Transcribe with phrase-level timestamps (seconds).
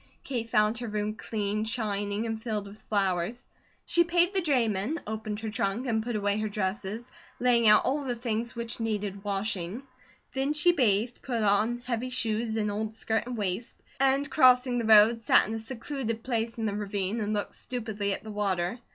[0.23, 3.47] Kate found her room cleaned, shining, and filled with flowers.
[3.85, 8.03] She paid the drayman, opened her trunk, and put away her dresses, laying out all
[8.03, 9.83] the things which needed washing;
[10.33, 14.85] then she bathed, put on heavy shoes, and old skirt and waist, and crossing the
[14.85, 18.79] road sat in a secluded place in the ravine and looked stupidly at the water.